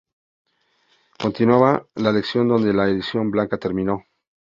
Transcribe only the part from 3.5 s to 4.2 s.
terminó.